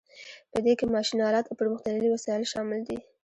په 0.51 0.57
دې 0.65 0.73
کې 0.79 0.85
ماشین 0.95 1.19
الات 1.27 1.45
او 1.47 1.57
پرمختللي 1.61 2.09
وسایل 2.11 2.43
شامل 2.53 2.79
دي. 2.89 2.97